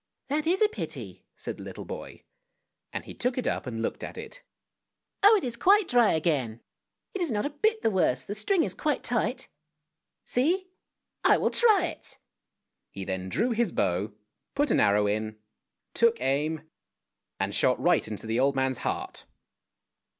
"That 0.29 0.47
is 0.47 0.63
a 0.63 0.67
pity," 0.67 1.27
said 1.35 1.57
the 1.57 1.63
little 1.63 1.85
boy, 1.85 2.23
and 2.91 3.05
he 3.05 3.13
took 3.13 3.37
it 3.37 3.45
up 3.45 3.67
and 3.67 3.83
looked 3.83 4.03
at 4.03 4.17
it." 4.17 4.41
Oh, 5.23 5.35
it 5.35 5.43
is 5.43 5.55
quite 5.55 5.87
dry 5.87 6.13
again— 6.13 6.61
it 7.13 7.21
is 7.21 7.29
not 7.29 7.45
a 7.45 7.51
bit 7.51 7.83
the 7.83 7.91
worse, 7.91 8.23
the 8.23 8.33
string 8.33 8.63
is 8.63 8.73
quite 8.73 9.03
tight. 9.03 9.47
See, 10.25 10.71
I 11.23 11.37
will 11.37 11.51
try 11.51 11.85
it!" 11.85 12.17
He 12.89 13.05
then 13.05 13.29
drew 13.29 13.51
his 13.51 13.71
bow, 13.71 14.13
put 14.55 14.71
an 14.71 14.79
arrow 14.79 15.05
in, 15.05 15.37
took 15.93 16.19
aim, 16.19 16.67
and 17.39 17.53
shot 17.53 17.79
right 17.79 18.07
into 18.07 18.25
the 18.25 18.39
old 18.39 18.55
man's 18.55 18.79
heart. 18.79 19.27